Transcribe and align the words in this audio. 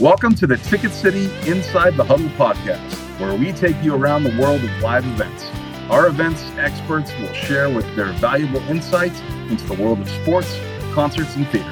Welcome 0.00 0.34
to 0.36 0.46
the 0.46 0.56
Ticket 0.56 0.92
City 0.92 1.24
Inside 1.46 1.94
the 1.94 2.04
Huddle 2.04 2.30
podcast, 2.30 2.94
where 3.20 3.34
we 3.34 3.52
take 3.52 3.76
you 3.82 3.94
around 3.94 4.24
the 4.24 4.34
world 4.40 4.64
of 4.64 4.70
live 4.80 5.04
events. 5.04 5.44
Our 5.90 6.06
events 6.06 6.42
experts 6.56 7.12
will 7.18 7.30
share 7.34 7.68
with 7.68 7.84
their 7.96 8.10
valuable 8.14 8.60
insights 8.60 9.20
into 9.50 9.62
the 9.66 9.74
world 9.74 10.00
of 10.00 10.08
sports, 10.08 10.58
concerts, 10.94 11.36
and 11.36 11.46
theater. 11.48 11.70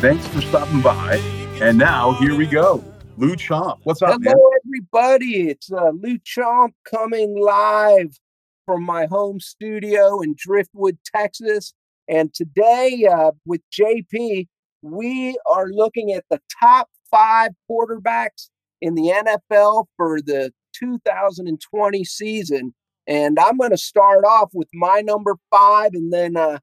Thanks 0.00 0.26
for 0.26 0.40
stopping 0.40 0.80
by. 0.80 1.18
And 1.62 1.78
now, 1.78 2.14
here 2.14 2.34
we 2.34 2.46
go. 2.46 2.82
Lou 3.16 3.36
Chomp. 3.36 3.78
What's 3.84 4.02
up, 4.02 4.08
Hello, 4.08 4.18
man? 4.18 4.34
everybody. 4.66 5.50
It's 5.50 5.70
uh, 5.70 5.90
Lou 5.90 6.18
Chomp 6.18 6.72
coming 6.84 7.40
live 7.40 8.18
from 8.66 8.82
my 8.82 9.06
home 9.06 9.38
studio 9.38 10.22
in 10.22 10.34
Driftwood, 10.36 10.98
Texas. 11.04 11.72
And 12.08 12.34
today, 12.34 13.06
uh, 13.08 13.30
with 13.46 13.60
JP, 13.70 14.48
we 14.82 15.38
are 15.48 15.68
looking 15.68 16.12
at 16.14 16.24
the 16.30 16.40
top 16.60 16.88
five 17.10 17.50
quarterbacks 17.70 18.48
in 18.80 18.94
the 18.94 19.08
NFL 19.08 19.86
for 19.96 20.20
the 20.20 20.52
2020 20.74 22.04
season. 22.04 22.74
And 23.06 23.38
I'm 23.38 23.56
going 23.56 23.70
to 23.70 23.78
start 23.78 24.24
off 24.24 24.50
with 24.52 24.68
my 24.72 25.00
number 25.00 25.36
five, 25.50 25.90
and 25.94 26.12
then 26.12 26.36
uh, 26.36 26.58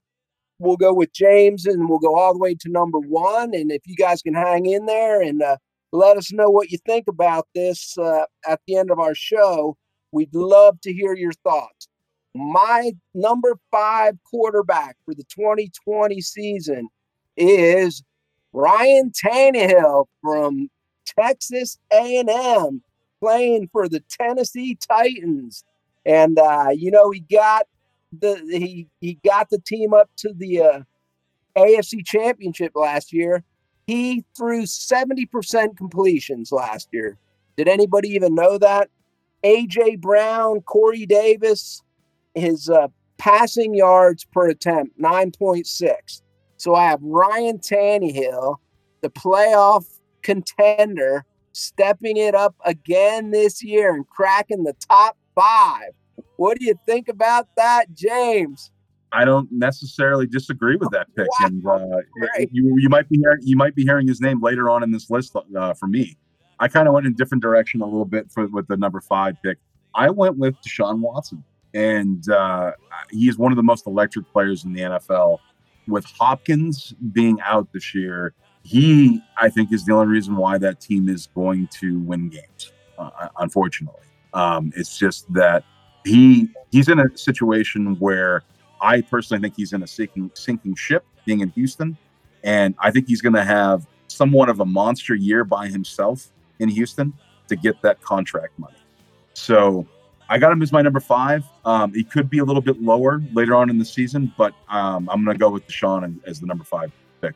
we'll 0.60 0.78
go 0.78 0.94
with 0.94 1.12
James, 1.14 1.66
and 1.66 1.90
we'll 1.90 2.00
go 2.00 2.16
all 2.18 2.34
the 2.34 2.40
way 2.40 2.56
to 2.56 2.70
number 2.70 3.00
one. 3.00 3.54
And 3.54 3.72
if 3.72 3.82
you 3.86 3.96
guys 3.96 4.22
can 4.22 4.34
hang 4.34 4.66
in 4.66 4.86
there 4.86 5.22
and 5.22 5.42
uh, 5.42 5.58
let 5.92 6.18
us 6.18 6.32
know 6.32 6.50
what 6.50 6.70
you 6.70 6.78
think 6.86 7.08
about 7.08 7.48
this 7.54 7.98
uh, 7.98 8.26
at 8.48 8.62
the 8.68 8.78
end 8.78 8.92
of 8.92 9.00
our 9.00 9.16
show, 9.16 9.76
we'd 10.12 10.34
love 10.34 10.80
to 10.82 10.94
hear 10.94 11.16
your 11.16 11.34
thoughts. 11.44 11.88
My 12.34 12.92
number 13.14 13.58
five 13.72 14.16
quarterback 14.30 14.96
for 15.06 15.16
the 15.16 15.24
2020 15.24 16.22
season 16.22 16.88
is 17.36 18.04
Ryan 18.58 19.12
Tannehill 19.12 20.08
from 20.20 20.72
Texas 21.06 21.78
A&M, 21.94 22.82
playing 23.22 23.70
for 23.72 23.88
the 23.88 24.00
Tennessee 24.10 24.76
Titans. 24.76 25.64
And 26.08 26.40
uh, 26.40 26.70
you 26.74 26.90
know 26.90 27.12
he 27.12 27.20
got 27.20 27.68
the 28.12 28.36
he 28.50 28.88
he 29.00 29.20
got 29.24 29.52
the 29.52 29.60
team 29.60 29.94
up 29.94 30.10
to 30.18 30.34
the 30.34 30.62
uh, 30.62 30.80
AFC 31.56 32.04
Championship 32.04 32.72
last 32.74 33.14
year. 33.14 33.44
He 33.86 34.26
threw 34.36 34.64
70% 34.64 35.78
completions 35.78 36.52
last 36.52 36.90
year. 36.92 37.18
Did 37.58 37.68
anybody 37.68 38.10
even 38.10 38.34
know 38.34 38.58
that? 38.58 38.90
AJ 39.44 40.02
Brown, 40.02 40.62
Corey 40.62 41.06
Davis, 41.06 41.84
his 42.34 42.70
uh, 42.70 42.88
passing 43.18 43.76
yards 43.76 44.26
per 44.26 44.50
attempt 44.50 45.00
9.6. 45.00 46.22
So 46.58 46.76
I 46.76 46.86
have 46.86 47.00
Ryan 47.02 47.60
Tannehill, 47.60 48.58
the 49.02 49.10
playoff 49.10 49.86
contender, 50.24 51.24
stepping 51.54 52.18
it 52.18 52.36
up 52.36 52.56
again 52.66 53.32
this 53.32 53.64
year 53.64 53.94
and 53.94 54.08
cracking 54.10 54.64
the 54.64 54.74
top 54.74 55.18
five. 55.36 55.92
What 56.38 56.60
do 56.60 56.66
you 56.66 56.76
think 56.86 57.10
about 57.10 57.48
that, 57.56 57.94
James? 57.94 58.72
I 59.12 59.24
don't 59.24 59.48
necessarily 59.52 60.28
disagree 60.28 60.76
with 60.76 60.90
that 60.92 61.08
pick, 61.16 61.28
Wow. 61.40 61.48
and 61.48 61.66
uh, 61.66 61.98
you 62.52 62.76
you 62.78 62.90
might 62.90 63.08
be 63.08 63.18
hearing, 63.18 63.40
you 63.42 63.56
might 63.56 63.74
be 63.74 63.84
hearing 63.84 64.08
his 64.08 64.20
name 64.20 64.42
later 64.42 64.70
on 64.70 64.84
in 64.84 64.92
this 64.92 65.10
list 65.10 65.36
uh, 65.36 65.74
for 65.76 65.88
me. 65.88 66.18
I 66.60 66.68
kind 66.68 66.88
of 66.88 66.94
went 66.94 67.06
in 67.06 67.14
a 67.14 67.16
different 67.16 67.42
direction 67.42 67.82
a 67.82 67.86
little 67.86 68.06
bit 68.06 68.30
for 68.32 68.48
with 68.48 68.68
the 68.68 68.76
number 68.76 69.00
five 69.00 69.36
pick. 69.44 69.60
I 69.96 70.10
went 70.10 70.38
with 70.38 70.56
Deshaun 70.62 71.00
Watson, 71.00 71.44
and 71.74 72.28
uh, 72.30 72.72
is 73.14 73.38
one 73.38 73.52
of 73.52 73.56
the 73.56 73.64
most 73.64 73.88
electric 73.88 74.30
players 74.34 74.66
in 74.66 74.74
the 74.74 74.82
NFL. 74.82 75.40
With 75.88 76.06
Hopkins 76.20 76.94
being 77.12 77.40
out 77.42 77.72
this 77.74 77.96
year, 77.96 78.34
he 78.64 79.22
I 79.38 79.50
think 79.50 79.72
is 79.72 79.86
the 79.86 79.94
only 79.94 80.08
reason 80.08 80.36
why 80.36 80.58
that 80.58 80.82
team 80.82 81.08
is 81.10 81.28
going 81.28 81.68
to 81.80 82.00
win 82.02 82.30
games. 82.30 82.72
Uh, 82.98 83.30
unfortunately, 83.40 84.02
um, 84.34 84.74
it's 84.76 84.98
just 84.98 85.32
that 85.34 85.64
he 86.06 86.50
he's 86.72 86.90
in 86.90 87.00
a 87.00 87.18
situation 87.18 87.96
where 88.00 88.44
I 88.82 89.02
personally 89.02 89.42
think 89.42 89.56
he's 89.56 89.74
in 89.74 89.84
a 89.84 89.88
sinking 89.88 90.32
sinking 90.34 90.76
ship, 90.76 91.06
being 91.26 91.40
in 91.40 91.50
Houston, 91.52 91.98
and 92.44 92.76
I 92.80 92.92
think 92.92 93.08
he's 93.08 93.22
going 93.22 93.34
to 93.34 93.44
have 93.44 93.88
somewhat 94.08 94.50
of 94.50 94.60
a 94.60 94.66
monster 94.66 95.16
year 95.16 95.44
by 95.44 95.68
himself 95.68 96.30
in 96.60 96.70
Houston 96.70 97.14
to 97.48 97.56
get 97.56 97.82
that 97.82 98.02
contract 98.02 98.58
money. 98.58 98.78
So 99.34 99.88
I 100.30 100.38
got 100.38 100.52
him 100.52 100.62
as 100.62 100.72
my 100.72 100.82
number 100.82 101.00
five. 101.00 101.46
Um, 101.64 101.94
he 101.94 102.04
could 102.04 102.30
be 102.30 102.40
a 102.40 102.44
little 102.44 102.62
bit 102.62 102.82
lower 102.82 103.22
later 103.34 103.56
on 103.56 103.70
in 103.70 103.78
the 103.78 103.86
season, 103.86 104.32
but 104.38 104.54
um, 104.70 105.10
I'm 105.10 105.24
going 105.24 105.36
to 105.36 105.40
go 105.40 105.50
with 105.50 105.66
Deshaun 105.68 106.20
as 106.26 106.40
the 106.40 106.48
number 106.48 106.64
five 106.64 106.92
pick. 107.22 107.34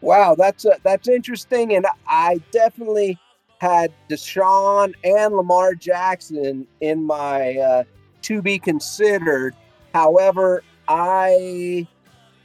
Wow, 0.00 0.34
that's 0.34 0.66
uh, 0.66 0.76
that's 0.82 1.08
interesting, 1.08 1.74
and 1.74 1.86
I 2.06 2.40
definitely 2.50 3.18
had 3.58 3.92
Deshaun 4.10 4.94
and 5.04 5.34
Lamar 5.34 5.74
Jackson 5.74 6.66
in 6.80 7.04
my 7.04 7.56
uh, 7.56 7.84
to 8.22 8.42
be 8.42 8.58
considered. 8.58 9.54
However, 9.94 10.64
I 10.88 11.86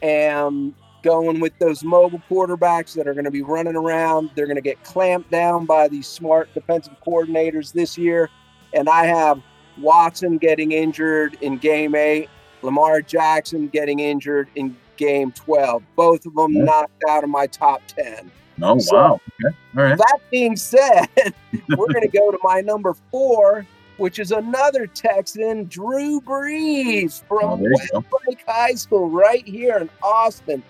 am 0.03 0.75
going 1.01 1.39
with 1.39 1.57
those 1.59 1.83
mobile 1.83 2.21
quarterbacks 2.29 2.93
that 2.93 3.07
are 3.07 3.13
going 3.13 3.25
to 3.25 3.31
be 3.31 3.41
running 3.41 3.75
around. 3.75 4.29
They're 4.35 4.45
going 4.45 4.55
to 4.55 4.61
get 4.61 4.83
clamped 4.83 5.31
down 5.31 5.65
by 5.65 5.87
these 5.87 6.07
smart 6.07 6.53
defensive 6.53 6.95
coordinators 7.05 7.73
this 7.73 7.97
year, 7.97 8.29
and 8.73 8.87
I 8.87 9.05
have 9.05 9.41
Watson 9.81 10.37
getting 10.37 10.71
injured 10.71 11.37
in 11.41 11.57
Game 11.57 11.95
Eight, 11.95 12.29
Lamar 12.61 13.01
Jackson 13.01 13.67
getting 13.67 13.99
injured 13.99 14.49
in 14.55 14.75
Game 14.97 15.31
Twelve. 15.31 15.83
Both 15.95 16.25
of 16.25 16.35
them 16.35 16.53
Yeah. 16.53 16.63
knocked 16.63 17.03
out 17.09 17.23
of 17.23 17.29
my 17.29 17.47
top 17.47 17.81
ten. 17.87 18.31
Oh 18.61 18.77
So- 18.79 18.95
wow! 18.95 19.21
Okay, 19.45 19.55
all 19.77 19.83
right. 19.83 19.97
That 19.97 20.19
being 20.31 20.55
said, 20.57 21.05
we're 21.69 21.87
going 21.87 22.01
to 22.01 22.09
go 22.17 22.29
to 22.31 22.37
my 22.43 22.59
number 22.61 22.93
four, 23.09 23.65
which 23.97 24.19
is 24.19 24.31
another 24.33 24.85
Texan, 24.87 25.65
Drew 25.65 26.19
Brees 26.19 27.23
Oh, 27.31 27.39
from 27.39 27.61
there 27.61 27.69
you 27.71 27.75
West. 27.93 28.05
Lake 28.27 28.43
High 28.45 28.73
School, 28.73 29.09
right 29.09 29.47
here 29.47 29.77
in 29.77 29.89
Austin. 30.03 30.61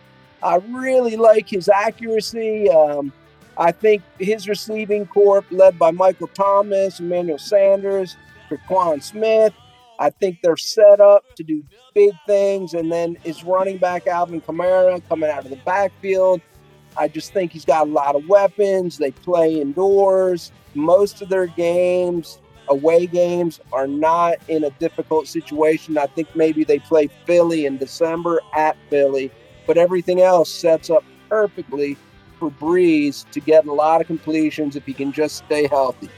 I 0.43 0.57
really 0.69 1.15
like 1.17 1.49
his 1.49 1.67
accuracy. 1.67 2.69
Um, 2.69 3.11
I 3.57 3.71
think 3.73 4.03
his 4.19 4.47
receiving 4.47 5.05
corp, 5.07 5.45
led 5.51 5.77
by 5.77 5.91
Michael 5.91 6.27
Thomas, 6.27 6.99
Emmanuel 7.01 7.37
Sanders, 7.39 8.15
Raquan 8.49 9.01
Smith, 9.01 9.53
I 9.99 10.09
think 10.09 10.39
they're 10.41 10.57
set 10.57 10.99
up 11.01 11.35
to 11.35 11.43
do 11.43 11.63
big 11.93 12.11
things. 12.25 12.73
And 12.73 12.91
then 12.91 13.17
is 13.23 13.43
running 13.43 13.77
back, 13.77 14.07
Alvin 14.07 14.41
Kamara, 14.41 15.01
coming 15.07 15.29
out 15.29 15.43
of 15.43 15.49
the 15.49 15.57
backfield. 15.57 16.41
I 16.97 17.07
just 17.07 17.33
think 17.33 17.51
he's 17.51 17.65
got 17.65 17.87
a 17.87 17.91
lot 17.91 18.15
of 18.15 18.27
weapons. 18.27 18.97
They 18.97 19.11
play 19.11 19.59
indoors. 19.59 20.51
Most 20.73 21.21
of 21.21 21.29
their 21.29 21.47
games, 21.47 22.39
away 22.67 23.07
games, 23.07 23.59
are 23.71 23.87
not 23.87 24.35
in 24.47 24.63
a 24.63 24.69
difficult 24.71 25.27
situation. 25.27 25.97
I 25.97 26.07
think 26.07 26.35
maybe 26.35 26.63
they 26.63 26.79
play 26.79 27.07
Philly 27.25 27.65
in 27.65 27.77
December 27.77 28.41
at 28.55 28.77
Philly, 28.89 29.31
but 29.67 29.77
everything 29.77 30.21
else 30.21 30.49
sets 30.49 30.89
up 30.89 31.03
perfectly 31.29 31.97
for 32.39 32.49
Brees 32.49 33.29
to 33.31 33.39
get 33.39 33.65
a 33.65 33.73
lot 33.73 34.01
of 34.01 34.07
completions 34.07 34.75
if 34.75 34.85
he 34.85 34.93
can 34.93 35.11
just 35.11 35.37
stay 35.37 35.67
healthy. 35.67 36.09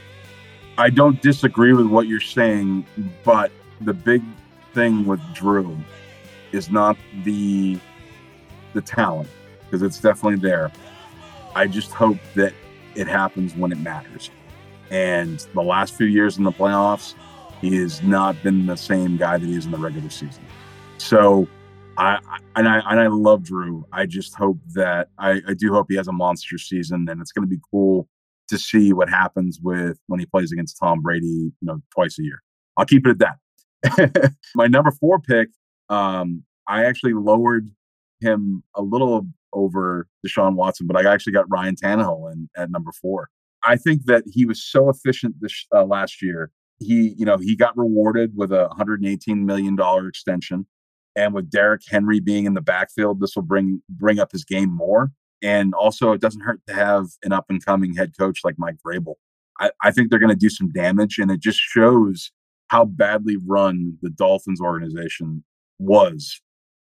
I 0.78 0.90
don't 0.90 1.20
disagree 1.20 1.72
with 1.72 1.86
what 1.86 2.06
you're 2.06 2.20
saying, 2.20 2.86
but 3.24 3.52
the 3.80 3.92
big 3.92 4.22
thing 4.72 5.04
with 5.04 5.20
Drew 5.34 5.76
is 6.52 6.70
not 6.70 6.96
the 7.24 7.78
the 8.72 8.80
talent 8.80 9.28
because 9.64 9.82
it's 9.82 10.00
definitely 10.00 10.38
there. 10.38 10.72
I 11.54 11.66
just 11.66 11.92
hope 11.92 12.16
that 12.34 12.54
it 12.94 13.06
happens 13.06 13.54
when 13.54 13.72
it 13.72 13.78
matters. 13.78 14.30
And 14.90 15.46
the 15.54 15.62
last 15.62 15.94
few 15.94 16.06
years 16.06 16.38
in 16.38 16.44
the 16.44 16.52
playoffs, 16.52 17.14
he 17.60 17.76
has 17.76 18.02
not 18.02 18.42
been 18.42 18.66
the 18.66 18.76
same 18.76 19.16
guy 19.16 19.38
that 19.38 19.46
he 19.46 19.56
is 19.56 19.66
in 19.66 19.72
the 19.72 19.78
regular 19.78 20.10
season. 20.10 20.44
So 20.98 21.48
I, 21.98 22.18
and 22.56 22.66
I 22.66 22.80
and 22.90 22.98
I 22.98 23.08
love 23.08 23.42
Drew. 23.42 23.86
I 23.92 24.06
just 24.06 24.34
hope 24.34 24.58
that 24.74 25.08
I, 25.18 25.40
I 25.46 25.54
do 25.54 25.72
hope 25.72 25.86
he 25.90 25.96
has 25.96 26.08
a 26.08 26.12
monster 26.12 26.56
season 26.56 27.06
and 27.10 27.20
it's 27.20 27.32
gonna 27.32 27.46
be 27.46 27.60
cool 27.70 28.08
to 28.52 28.58
see 28.58 28.92
what 28.92 29.08
happens 29.08 29.58
with 29.62 29.98
when 30.06 30.20
he 30.20 30.26
plays 30.26 30.52
against 30.52 30.78
Tom 30.78 31.00
Brady, 31.00 31.26
you 31.26 31.52
know, 31.62 31.80
twice 31.92 32.18
a 32.18 32.22
year. 32.22 32.42
I'll 32.76 32.84
keep 32.84 33.06
it 33.06 33.18
at 33.22 33.36
that. 33.82 34.32
My 34.54 34.66
number 34.66 34.90
four 34.90 35.18
pick, 35.18 35.48
um, 35.88 36.44
I 36.68 36.84
actually 36.84 37.14
lowered 37.14 37.70
him 38.20 38.62
a 38.76 38.82
little 38.82 39.26
over 39.52 40.06
Deshaun 40.26 40.54
Watson, 40.54 40.86
but 40.86 40.96
I 40.96 41.12
actually 41.12 41.32
got 41.32 41.46
Ryan 41.48 41.76
Tannehill 41.76 42.30
in, 42.32 42.48
at 42.56 42.70
number 42.70 42.92
four. 42.92 43.30
I 43.64 43.76
think 43.76 44.04
that 44.04 44.24
he 44.30 44.44
was 44.44 44.62
so 44.62 44.90
efficient 44.90 45.36
this 45.40 45.66
uh, 45.74 45.84
last 45.84 46.22
year. 46.22 46.50
He, 46.78 47.14
you 47.16 47.24
know, 47.24 47.38
he 47.38 47.56
got 47.56 47.76
rewarded 47.76 48.32
with 48.36 48.52
a 48.52 48.66
118 48.68 49.46
million 49.46 49.76
dollar 49.76 50.08
extension, 50.08 50.66
and 51.16 51.32
with 51.32 51.50
Derrick 51.50 51.82
Henry 51.88 52.20
being 52.20 52.44
in 52.44 52.54
the 52.54 52.60
backfield, 52.60 53.20
this 53.20 53.34
will 53.34 53.42
bring 53.42 53.82
bring 53.88 54.18
up 54.18 54.32
his 54.32 54.44
game 54.44 54.70
more. 54.70 55.12
And 55.42 55.74
also, 55.74 56.12
it 56.12 56.20
doesn't 56.20 56.42
hurt 56.42 56.60
to 56.68 56.74
have 56.74 57.06
an 57.24 57.32
up 57.32 57.46
and 57.48 57.64
coming 57.64 57.94
head 57.94 58.12
coach 58.18 58.40
like 58.44 58.54
Mike 58.58 58.76
Vrabel. 58.86 59.14
I, 59.60 59.70
I 59.82 59.90
think 59.90 60.08
they're 60.08 60.18
going 60.18 60.30
to 60.30 60.36
do 60.36 60.50
some 60.50 60.70
damage, 60.70 61.18
and 61.18 61.30
it 61.30 61.40
just 61.40 61.58
shows 61.58 62.30
how 62.68 62.84
badly 62.84 63.36
run 63.44 63.98
the 64.02 64.10
Dolphins 64.10 64.60
organization 64.60 65.44
was 65.78 66.40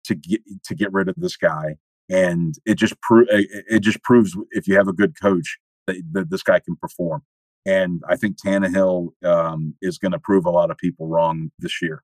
to 0.04 0.14
get 0.14 0.42
to 0.64 0.74
get 0.74 0.92
rid 0.92 1.08
of 1.08 1.14
this 1.16 1.36
guy. 1.36 1.76
And 2.10 2.54
it 2.66 2.74
just 2.74 3.00
pro- 3.00 3.26
it 3.28 3.80
just 3.80 4.02
proves 4.02 4.36
if 4.50 4.68
you 4.68 4.76
have 4.76 4.88
a 4.88 4.92
good 4.92 5.18
coach, 5.20 5.58
that, 5.86 6.02
that 6.12 6.30
this 6.30 6.42
guy 6.42 6.60
can 6.60 6.76
perform. 6.76 7.22
And 7.64 8.02
I 8.08 8.16
think 8.16 8.36
Tannehill 8.36 9.10
um, 9.24 9.74
is 9.80 9.98
going 9.98 10.12
to 10.12 10.18
prove 10.18 10.44
a 10.44 10.50
lot 10.50 10.70
of 10.70 10.76
people 10.78 11.06
wrong 11.06 11.50
this 11.58 11.80
year. 11.80 12.02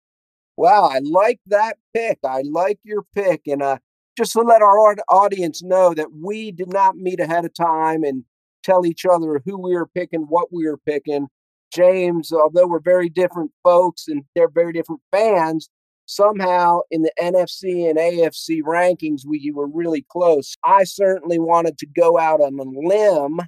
Wow, 0.57 0.85
I 0.85 1.01
like 1.01 1.41
that 1.47 1.79
pick. 1.95 2.19
I 2.25 2.43
like 2.43 2.79
your 2.85 3.05
pick. 3.15 3.43
And 3.47 3.63
uh, 3.63 3.79
just 4.19 4.33
to 4.33 4.41
let 4.41 4.63
our 4.63 4.97
audience 5.09 5.63
know 5.63 5.95
that 5.95 6.09
we 6.13 6.51
did 6.51 6.73
not 6.73 6.97
meet 6.97 7.21
ahead 7.21 7.45
of 7.45 7.55
time 7.55 8.03
and 8.03 8.25
tell 8.65 8.85
each 8.85 9.07
other 9.07 9.41
who 9.45 9.57
we 9.57 9.75
were 9.75 9.87
picking, 9.87 10.23
what 10.23 10.53
we 10.53 10.67
were 10.67 10.77
picking. 10.77 11.29
James, 11.73 12.33
although 12.33 12.67
we're 12.67 12.81
very 12.81 13.09
different 13.09 13.53
folks 13.63 14.09
and 14.09 14.25
they're 14.35 14.49
very 14.49 14.73
different 14.73 15.01
fans, 15.13 15.71
somehow 16.07 16.81
in 16.91 17.03
the 17.03 17.13
NFC 17.21 17.89
and 17.89 17.97
AFC 17.97 18.61
rankings, 18.63 19.23
we 19.25 19.53
were 19.55 19.69
really 19.69 20.05
close. 20.11 20.57
I 20.65 20.83
certainly 20.83 21.39
wanted 21.39 21.79
to 21.79 21.87
go 21.87 22.19
out 22.19 22.41
on 22.41 22.59
a 22.59 22.65
limb, 22.65 23.39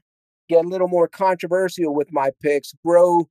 get 0.49 0.65
a 0.65 0.69
little 0.69 0.87
more 0.87 1.09
controversial 1.09 1.93
with 1.93 2.13
my 2.13 2.31
picks, 2.41 2.75
grow 2.85 3.29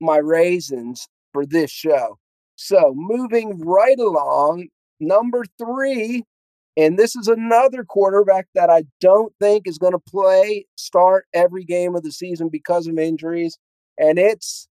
my 0.00 0.16
raisins 0.16 1.06
for 1.32 1.46
this 1.46 1.70
show. 1.70 2.18
So, 2.56 2.92
moving 2.96 3.60
right 3.60 3.98
along, 3.98 4.68
number 4.98 5.44
three, 5.56 6.24
and 6.76 6.98
this 6.98 7.16
is 7.16 7.28
another 7.28 7.84
quarterback 7.84 8.46
that 8.54 8.70
I 8.70 8.84
don't 9.00 9.32
think 9.40 9.66
is 9.66 9.78
going 9.78 9.92
to 9.92 9.98
play, 9.98 10.66
start 10.76 11.26
every 11.34 11.64
game 11.64 11.94
of 11.96 12.02
the 12.02 12.12
season 12.12 12.48
because 12.48 12.86
of 12.86 12.98
injuries. 12.98 13.58
And 13.98 14.18
it's 14.18 14.68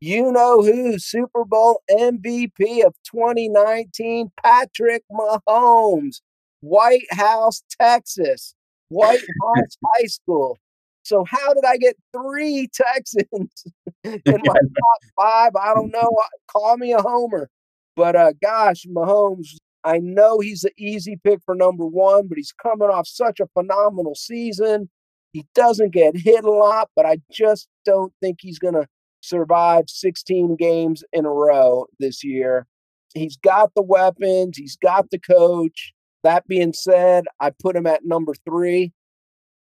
you 0.00 0.32
know 0.32 0.62
who, 0.62 0.98
Super 0.98 1.44
Bowl 1.44 1.80
MVP 1.88 2.84
of 2.84 2.94
2019, 3.04 4.32
Patrick 4.42 5.04
Mahomes, 5.12 6.20
White 6.60 7.06
House, 7.12 7.62
Texas, 7.80 8.54
White 8.88 9.20
House 9.20 9.76
High 9.86 10.06
School. 10.06 10.58
So 11.04 11.24
how 11.24 11.54
did 11.54 11.64
I 11.64 11.76
get 11.76 11.96
three 12.12 12.68
Texans 12.74 13.64
in 14.04 14.20
my 14.26 14.40
top 14.42 15.00
five? 15.16 15.52
I 15.56 15.74
don't 15.74 15.92
know. 15.92 16.10
Call 16.48 16.76
me 16.78 16.92
a 16.92 17.00
homer. 17.00 17.48
But 17.94 18.16
uh, 18.16 18.32
gosh, 18.42 18.86
Mahomes, 18.86 19.56
I 19.84 19.98
know 19.98 20.38
he's 20.38 20.64
an 20.64 20.72
easy 20.78 21.18
pick 21.22 21.40
for 21.44 21.54
number 21.54 21.86
one, 21.86 22.28
but 22.28 22.38
he's 22.38 22.52
coming 22.52 22.88
off 22.88 23.06
such 23.06 23.40
a 23.40 23.48
phenomenal 23.48 24.14
season. 24.14 24.88
He 25.32 25.46
doesn't 25.54 25.92
get 25.92 26.16
hit 26.16 26.44
a 26.44 26.50
lot, 26.50 26.90
but 26.94 27.06
I 27.06 27.18
just 27.30 27.68
don't 27.84 28.12
think 28.20 28.38
he's 28.40 28.58
going 28.58 28.74
to 28.74 28.86
survive 29.20 29.84
16 29.88 30.56
games 30.56 31.02
in 31.12 31.24
a 31.24 31.30
row 31.30 31.86
this 31.98 32.22
year. 32.22 32.66
He's 33.14 33.36
got 33.36 33.72
the 33.74 33.82
weapons, 33.82 34.56
he's 34.56 34.76
got 34.76 35.10
the 35.10 35.18
coach. 35.18 35.92
That 36.24 36.46
being 36.46 36.72
said, 36.72 37.24
I 37.40 37.50
put 37.50 37.74
him 37.74 37.86
at 37.86 38.04
number 38.04 38.34
three. 38.46 38.92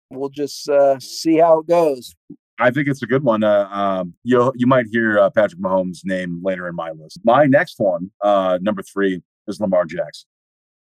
We'll 0.09 0.29
just 0.29 0.69
uh, 0.69 0.99
see 0.99 1.37
how 1.37 1.59
it 1.59 1.67
goes. 1.67 2.15
I 2.59 2.71
think 2.71 2.87
it's 2.87 3.01
a 3.01 3.07
good 3.07 3.23
one. 3.23 3.43
Uh, 3.43 3.67
um, 3.69 4.13
you 4.23 4.53
you 4.55 4.65
might 4.65 4.85
hear 4.89 5.19
uh, 5.19 5.29
Patrick 5.29 5.59
Mahomes' 5.59 6.05
name 6.05 6.41
later 6.43 6.67
in 6.67 6.75
my 6.75 6.91
list. 6.91 7.19
My 7.25 7.45
next 7.45 7.75
one, 7.79 8.11
uh, 8.21 8.59
number 8.61 8.81
three, 8.81 9.21
is 9.47 9.59
Lamar 9.59 9.85
Jackson, 9.85 10.27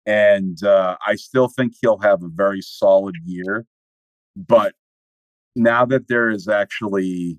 and 0.05 0.63
uh, 0.65 0.97
I 1.07 1.17
still 1.17 1.49
think 1.49 1.75
he'll 1.81 1.99
have 1.99 2.23
a 2.23 2.29
very 2.29 2.61
solid 2.61 3.17
year. 3.25 3.67
But 4.37 4.75
now 5.55 5.85
that 5.87 6.09
there 6.09 6.31
is 6.31 6.49
actually 6.49 7.39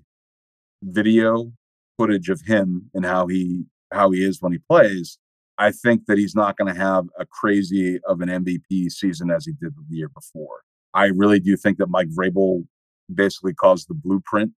video 0.82 1.52
footage 1.98 2.28
of 2.28 2.42
him 2.42 2.90
and 2.94 3.04
how 3.04 3.26
he 3.26 3.64
how 3.92 4.10
he 4.10 4.24
is 4.24 4.42
when 4.42 4.52
he 4.52 4.58
plays, 4.70 5.18
I 5.56 5.72
think 5.72 6.06
that 6.06 6.18
he's 6.18 6.34
not 6.34 6.56
going 6.56 6.72
to 6.72 6.78
have 6.78 7.06
a 7.18 7.26
crazy 7.26 7.98
of 8.06 8.20
an 8.20 8.28
MVP 8.28 8.90
season 8.90 9.30
as 9.30 9.46
he 9.46 9.52
did 9.52 9.74
the 9.74 9.96
year 9.96 10.08
before. 10.08 10.60
I 10.94 11.06
really 11.06 11.40
do 11.40 11.56
think 11.56 11.78
that 11.78 11.88
Mike 11.88 12.08
Vrabel 12.08 12.64
basically 13.12 13.54
caused 13.54 13.88
the 13.88 13.94
blueprint 13.94 14.52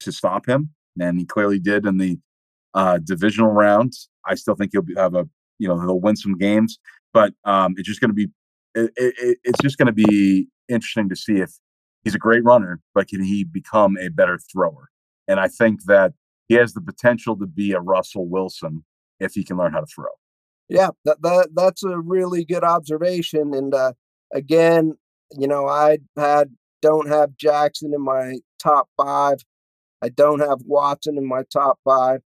to 0.00 0.12
stop 0.12 0.46
him, 0.46 0.70
and 1.00 1.18
he 1.18 1.24
clearly 1.24 1.58
did 1.58 1.86
in 1.86 1.98
the 1.98 2.18
uh, 2.74 2.98
divisional 2.98 3.50
round. 3.50 3.92
I 4.26 4.34
still 4.34 4.54
think 4.54 4.72
he'll 4.72 4.82
be, 4.82 4.94
have 4.96 5.14
a 5.14 5.28
you 5.64 5.68
know 5.68 5.80
they'll 5.80 6.00
win 6.00 6.16
some 6.16 6.36
games, 6.36 6.78
but 7.14 7.32
um, 7.44 7.74
it's 7.78 7.88
just 7.88 8.00
going 8.00 8.10
to 8.10 8.14
be 8.14 8.28
it, 8.74 8.92
it, 8.96 9.38
it's 9.42 9.60
just 9.62 9.78
going 9.78 9.86
to 9.86 9.92
be 9.92 10.48
interesting 10.68 11.08
to 11.08 11.16
see 11.16 11.38
if 11.38 11.52
he's 12.02 12.14
a 12.14 12.18
great 12.18 12.44
runner, 12.44 12.80
but 12.94 13.08
can 13.08 13.24
he 13.24 13.44
become 13.44 13.96
a 13.98 14.08
better 14.08 14.38
thrower? 14.52 14.90
And 15.26 15.40
I 15.40 15.48
think 15.48 15.84
that 15.84 16.12
he 16.48 16.54
has 16.56 16.74
the 16.74 16.82
potential 16.82 17.34
to 17.38 17.46
be 17.46 17.72
a 17.72 17.80
Russell 17.80 18.28
Wilson 18.28 18.84
if 19.18 19.32
he 19.32 19.42
can 19.42 19.56
learn 19.56 19.72
how 19.72 19.80
to 19.80 19.86
throw. 19.86 20.10
Yeah, 20.68 20.90
that, 21.06 21.22
that 21.22 21.48
that's 21.54 21.82
a 21.82 21.98
really 21.98 22.44
good 22.44 22.64
observation. 22.64 23.54
And 23.54 23.74
uh, 23.74 23.94
again, 24.34 24.98
you 25.38 25.46
know, 25.46 25.66
I 25.66 25.98
had 26.16 26.50
don't 26.82 27.08
have 27.08 27.36
Jackson 27.38 27.94
in 27.94 28.02
my 28.02 28.40
top 28.58 28.88
five. 28.96 29.38
I 30.02 30.10
don't 30.10 30.40
have 30.40 30.58
Watson 30.66 31.16
in 31.16 31.26
my 31.26 31.44
top 31.50 31.78
five. 31.84 32.20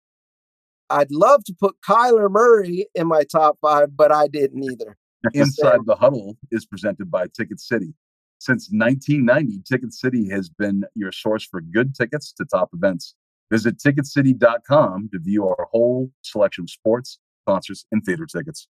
I'd 0.90 1.12
love 1.12 1.44
to 1.46 1.56
put 1.60 1.76
Kyler 1.88 2.30
Murray 2.30 2.88
in 2.96 3.08
my 3.08 3.24
top 3.24 3.58
five, 3.62 3.96
but 3.96 4.12
I 4.12 4.28
didn't 4.28 4.64
either. 4.64 4.98
Inside 5.34 5.80
the 5.86 5.96
Huddle 5.96 6.38
is 6.52 6.66
presented 6.66 7.10
by 7.10 7.28
Ticket 7.36 7.60
City. 7.60 7.94
Since 8.40 8.70
1990, 8.72 9.64
Ticket 9.68 9.94
City 9.94 10.30
has 10.30 10.50
been 10.50 10.84
your 10.94 11.12
source 11.12 11.44
for 11.46 11.62
good 11.62 11.96
tickets 11.96 12.32
to 12.34 12.46
top 12.46 12.70
events. 12.74 13.16
Visit 13.52 13.78
ticketcity.com 13.78 15.10
to 15.14 15.20
view 15.20 15.48
our 15.48 15.68
whole 15.72 16.12
selection 16.22 16.66
of 16.66 16.70
sports, 16.70 17.20
concerts, 17.48 17.86
and 17.92 18.04
theater 18.04 18.26
tickets. 18.26 18.68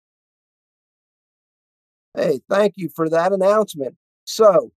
Hey, 2.14 2.40
thank 2.48 2.74
you 2.76 2.88
for 2.94 3.10
that 3.10 3.32
announcement. 3.32 3.96
So, 4.24 4.72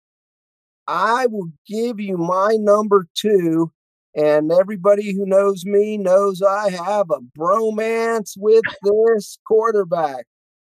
I 0.87 1.27
will 1.27 1.51
give 1.67 1.99
you 1.99 2.17
my 2.17 2.57
number 2.59 3.07
two, 3.13 3.71
and 4.19 4.51
everybody 4.51 5.13
who 5.13 5.25
knows 5.25 5.63
me 5.65 5.97
knows 5.97 6.41
I 6.41 6.71
have 6.71 7.09
a 7.09 7.21
bromance 7.39 8.33
with 8.37 8.63
this 8.83 9.39
quarterback. 9.47 10.25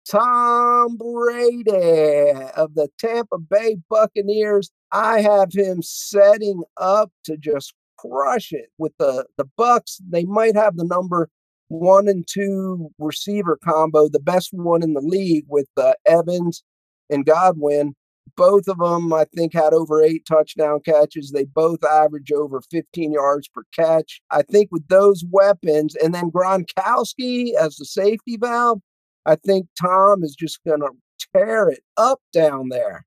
Tom 0.09 0.95
Brady 0.95 2.31
of 2.55 2.75
the 2.75 2.87
Tampa 2.97 3.39
Bay 3.39 3.77
Buccaneers. 3.89 4.71
I 4.93 5.21
have 5.21 5.49
him 5.51 5.81
setting 5.81 6.63
up 6.77 7.11
to 7.25 7.35
just 7.35 7.73
crush 7.97 8.53
it 8.53 8.69
with 8.77 8.93
the 8.97 9.25
the 9.37 9.45
Bucs. 9.59 9.97
They 10.09 10.23
might 10.23 10.55
have 10.55 10.77
the 10.77 10.85
number 10.85 11.29
one 11.67 12.07
and 12.07 12.25
two 12.25 12.91
receiver 12.97 13.59
combo, 13.61 14.07
the 14.07 14.19
best 14.19 14.49
one 14.53 14.83
in 14.83 14.93
the 14.93 15.01
league 15.01 15.45
with 15.49 15.67
uh, 15.75 15.93
Evans 16.05 16.63
and 17.09 17.25
Godwin. 17.25 17.93
Both 18.35 18.67
of 18.67 18.79
them, 18.79 19.13
I 19.13 19.25
think, 19.35 19.53
had 19.53 19.73
over 19.73 20.01
eight 20.01 20.25
touchdown 20.25 20.79
catches. 20.83 21.31
They 21.31 21.45
both 21.45 21.83
average 21.83 22.31
over 22.31 22.61
15 22.61 23.11
yards 23.11 23.47
per 23.47 23.63
catch. 23.75 24.21
I 24.31 24.41
think 24.41 24.69
with 24.71 24.87
those 24.87 25.23
weapons, 25.29 25.95
and 25.95 26.15
then 26.15 26.31
Gronkowski 26.31 27.53
as 27.53 27.75
the 27.75 27.85
safety 27.85 28.37
valve, 28.37 28.81
I 29.25 29.35
think 29.35 29.67
Tom 29.79 30.23
is 30.23 30.35
just 30.35 30.59
going 30.65 30.81
to 30.81 30.89
tear 31.35 31.69
it 31.69 31.83
up 31.97 32.21
down 32.33 32.69
there. 32.69 33.05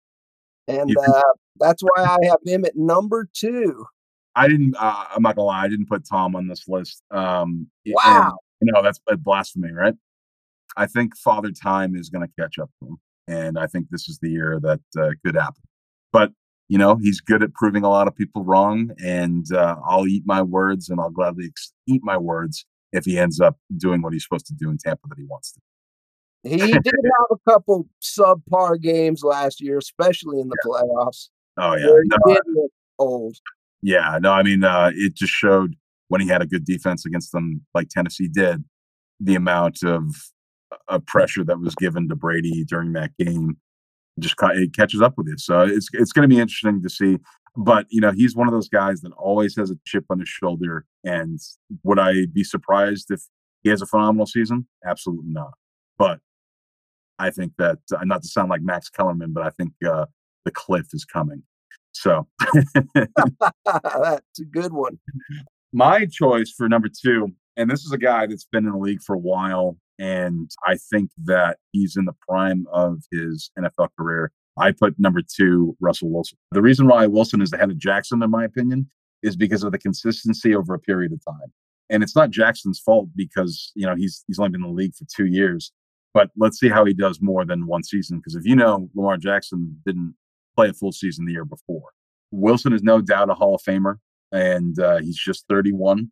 And 0.69 0.95
uh, 0.97 1.23
that's 1.59 1.83
why 1.83 2.05
I 2.05 2.19
have 2.26 2.38
him 2.45 2.64
at 2.64 2.76
number 2.76 3.29
two. 3.33 3.87
I 4.35 4.49
didn't, 4.49 4.76
uh, 4.79 5.07
I'm 5.14 5.23
not 5.23 5.37
gonna 5.37 5.47
lie, 5.47 5.64
I 5.64 5.69
didn't 5.69 5.88
put 5.88 6.07
Tom 6.07 6.37
on 6.37 6.47
this 6.47 6.69
list. 6.69 7.02
Um, 7.11 7.69
wow. 7.87 8.38
And, 8.61 8.69
you 8.69 8.73
know, 8.73 8.83
that's 8.83 9.00
a 9.09 9.17
blasphemy, 9.17 9.73
right? 9.73 9.95
I 10.76 10.87
think 10.87 11.17
Father 11.17 11.50
Time 11.50 11.97
is 11.97 12.11
going 12.11 12.26
to 12.26 12.33
catch 12.38 12.59
up 12.59 12.71
to 12.81 12.88
him. 12.88 12.99
And 13.28 13.59
I 13.59 13.66
think 13.66 13.87
this 13.90 14.09
is 14.09 14.18
the 14.21 14.30
year 14.30 14.61
that 14.62 14.80
uh, 14.99 15.11
could 15.25 15.35
happen. 15.35 15.62
But, 16.12 16.33
you 16.68 16.78
know, 16.78 16.97
he's 16.97 17.21
good 17.21 17.42
at 17.42 17.54
proving 17.54 17.85
a 17.85 17.90
lot 17.90 18.09
of 18.09 18.14
people 18.14 18.45
wrong. 18.45 18.90
And 19.04 19.47
uh, 19.52 19.76
I'll 19.87 20.06
eat 20.06 20.23
my 20.26 20.42
words 20.42 20.88
and 20.88 21.00
I'll 21.00 21.11
gladly 21.11 21.47
ex- 21.47 21.73
eat 21.87 22.02
my 22.04 22.16
words 22.16 22.64
if 22.92 23.04
he 23.04 23.18
ends 23.18 23.40
up 23.40 23.56
doing 23.76 24.02
what 24.02 24.12
he's 24.12 24.25
supposed 24.25 24.47
to 24.47 24.54
do 24.54 24.71
in 24.71 24.78
Tampa 24.78 25.09
that 25.09 25.18
he 25.18 25.25
wants 25.25 25.52
to. 25.52 25.61
He 26.42 26.56
did 26.59 26.75
have 26.75 27.38
a 27.38 27.50
couple 27.50 27.88
subpar 28.00 28.80
games 28.80 29.23
last 29.23 29.61
year, 29.61 29.78
especially 29.78 30.40
in 30.40 30.49
the 30.49 30.56
yeah. 30.64 30.71
playoffs. 30.71 31.28
Oh 31.59 31.75
yeah, 31.75 31.87
no, 31.87 32.35
did 32.35 32.42
look 32.54 32.71
old. 32.99 33.37
Yeah, 33.83 34.18
no, 34.21 34.33
I 34.33 34.42
mean, 34.42 34.62
uh, 34.62 34.90
it 34.95 35.14
just 35.14 35.33
showed 35.33 35.75
when 36.09 36.21
he 36.21 36.28
had 36.28 36.42
a 36.42 36.47
good 36.47 36.64
defense 36.64 37.04
against 37.04 37.33
them, 37.33 37.64
like 37.75 37.88
Tennessee 37.88 38.28
did, 38.28 38.64
the 39.21 39.35
amount 39.35 39.83
of 39.83 40.04
of 40.89 41.07
pressure 41.07 41.45
that 41.45 41.61
was 41.61 41.75
given 41.75 42.09
to 42.09 42.17
Brady 42.17 42.65
during 42.65 42.93
that 42.93 43.11
game 43.19 43.57
just 44.19 44.37
it 44.41 44.75
catches 44.75 45.03
up 45.03 45.15
with 45.17 45.29
you. 45.29 45.39
So 45.39 45.61
it's 45.61 45.89
it's 45.93 46.13
going 46.13 46.29
to 46.29 46.35
be 46.35 46.41
interesting 46.41 46.83
to 46.83 46.89
see. 46.89 47.19
But 47.57 47.87
you 47.91 48.01
know, 48.01 48.13
he's 48.13 48.37
one 48.37 48.49
of 48.49 48.55
those 48.55 48.69
guys 48.69 49.01
that 49.01 49.13
always 49.13 49.57
has 49.57 49.71
a 49.71 49.79
chip 49.87 50.05
on 50.11 50.21
his 50.21 50.29
shoulder. 50.29 50.85
And 51.05 51.39
would 51.83 51.99
I 51.99 52.27
be 52.33 52.45
surprised 52.45 53.11
if 53.11 53.23
he 53.63 53.71
has 53.71 53.83
a 53.83 53.87
phenomenal 53.87 54.27
season? 54.27 54.67
Absolutely 54.87 55.31
not. 55.31 55.53
But 55.99 56.21
I 57.19 57.31
think 57.31 57.53
that 57.59 57.79
uh, 57.95 58.05
not 58.05 58.23
to 58.23 58.29
sound 58.29 58.51
like 58.51 58.63
Max 58.63 58.91
Kellerman, 58.91 59.33
but 59.33 59.45
I 59.45 59.51
think 59.51 59.73
uh, 59.87 60.07
the 60.45 60.51
cliff 60.51 60.89
is 60.93 61.05
coming. 61.05 61.43
So 61.93 62.27
that's 62.75 64.41
a 64.41 64.45
good 64.51 64.73
one. 64.73 64.99
My 65.73 66.07
choice 66.07 66.53
for 66.57 66.69
number 66.69 66.89
two, 66.89 67.33
and 67.57 67.71
this 67.71 67.85
is 67.85 67.93
a 67.93 67.99
guy 67.99 68.27
that's 68.27 68.47
been 68.51 68.67
in 68.67 68.73
the 68.73 68.79
league 68.79 69.03
for 69.03 69.15
a 69.15 69.19
while, 69.19 69.79
and 69.99 70.50
I 70.67 70.76
think 70.76 71.11
that 71.25 71.59
he's 71.73 71.97
in 71.97 72.05
the 72.05 72.15
prime 72.29 72.67
of 72.73 73.03
his 73.11 73.50
NFL 73.59 73.88
career, 73.99 74.33
I 74.59 74.73
put 74.73 74.99
number 74.99 75.21
two, 75.23 75.76
Russell 75.81 76.11
Wilson. 76.11 76.38
The 76.53 76.62
reason 76.62 76.87
why 76.87 77.07
Wilson 77.07 77.43
is 77.43 77.53
ahead 77.53 77.71
of 77.71 77.79
Jackson, 77.79 78.23
in 78.23 78.31
my 78.31 78.45
opinion, 78.45 78.91
is 79.23 79.37
because 79.37 79.62
of 79.62 79.73
the 79.73 79.79
consistency 79.79 80.55
over 80.55 80.75
a 80.75 80.79
period 80.79 81.12
of 81.12 81.25
time. 81.25 81.53
And 81.88 82.03
it's 82.03 82.17
not 82.17 82.31
Jackson's 82.31 82.81
fault 82.81 83.09
because, 83.15 83.73
you 83.75 83.87
know, 83.87 83.95
he's 83.95 84.25
he's 84.26 84.38
only 84.38 84.50
been 84.50 84.65
in 84.65 84.71
the 84.71 84.75
league 84.75 84.95
for 84.95 85.05
two 85.15 85.26
years. 85.26 85.73
But 86.15 86.31
let's 86.37 86.59
see 86.59 86.69
how 86.69 86.85
he 86.85 86.95
does 86.95 87.21
more 87.21 87.45
than 87.45 87.67
one 87.67 87.83
season. 87.83 88.19
Because 88.19 88.35
if 88.35 88.45
you 88.45 88.57
know 88.57 88.88
Lamar 88.95 89.19
Jackson 89.19 89.81
didn't 89.85 90.15
play 90.57 90.69
a 90.69 90.73
full 90.73 90.93
season 90.93 91.26
the 91.26 91.33
year 91.33 91.45
before. 91.45 91.91
Wilson 92.33 92.73
is 92.73 92.83
no 92.83 93.00
doubt 93.00 93.31
a 93.31 93.35
Hall 93.35 93.55
of 93.55 93.62
Famer, 93.62 93.97
and 94.33 94.79
uh, 94.81 94.99
he's 94.99 95.19
just 95.19 95.45
31. 95.49 96.11